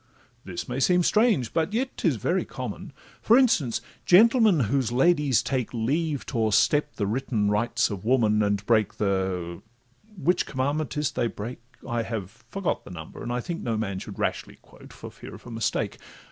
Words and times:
This 0.43 0.67
may 0.67 0.79
seem 0.79 1.03
strange, 1.03 1.53
but 1.53 1.73
yet 1.73 1.95
'tis 1.97 2.15
very 2.15 2.43
common; 2.43 2.91
For 3.21 3.37
instance—gentlemen, 3.37 4.61
whose 4.61 4.91
ladies 4.91 5.43
take 5.43 5.71
Leave 5.75 6.25
to 6.25 6.39
o'erstep 6.39 6.95
the 6.95 7.05
written 7.05 7.51
rights 7.51 7.91
of 7.91 8.03
woman, 8.03 8.41
And 8.41 8.65
break 8.65 8.95
the—Which 8.95 10.47
commandment 10.47 10.97
is 10.97 11.11
't 11.11 11.15
they 11.21 11.27
break? 11.27 11.59
(I 11.87 12.01
have 12.01 12.31
forgot 12.49 12.83
the 12.83 12.89
number, 12.89 13.21
and 13.21 13.43
think 13.43 13.61
no 13.61 13.77
man 13.77 13.99
Should 13.99 14.17
rashly 14.17 14.55
quote, 14.55 14.91
for 14.91 15.11
fear 15.11 15.35
of 15.35 15.45
a 15.45 15.51
mistake.) 15.51 15.99